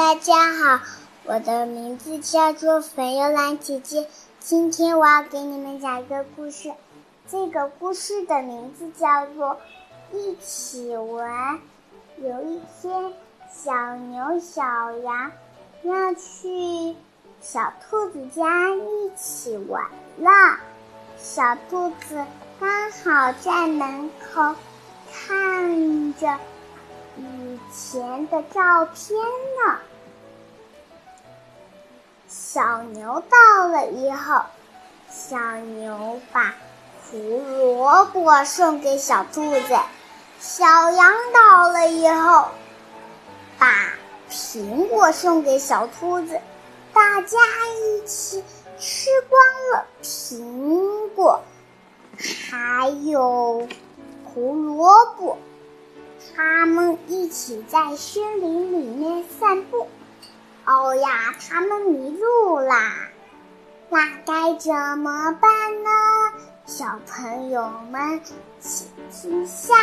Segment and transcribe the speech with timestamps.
[0.00, 0.80] 大家好，
[1.24, 4.08] 我的名字叫做粉幽兰姐姐。
[4.38, 6.72] 今天我要给你们讲一个故事，
[7.28, 9.58] 这个故事的名字叫做
[10.16, 11.58] 《一起玩》。
[12.16, 13.12] 有一天，
[13.52, 14.62] 小牛、小
[14.96, 15.32] 羊
[15.82, 16.96] 要去
[17.42, 19.84] 小兔子家一起玩
[20.16, 20.58] 了。
[21.18, 22.24] 小兔子
[22.58, 24.54] 刚好在门口
[25.12, 26.38] 看着。
[27.16, 29.78] 以前的照片呢？
[32.28, 34.42] 小牛到了以后，
[35.10, 36.54] 小牛把
[37.10, 39.76] 胡萝卜送给小兔子；
[40.38, 42.48] 小羊到了以后，
[43.58, 43.92] 把
[44.30, 46.40] 苹果送给小兔子。
[46.92, 48.44] 大家一起
[48.78, 49.40] 吃光
[49.72, 51.40] 了苹果，
[52.50, 53.66] 还有
[54.24, 55.36] 胡萝卜。
[56.36, 59.88] 他们一起在森林里面散步。
[60.66, 63.08] 哦呀，他们迷路啦！
[63.88, 65.50] 那该怎么办
[65.82, 65.90] 呢？
[66.66, 68.20] 小朋友们，
[68.60, 69.74] 请听下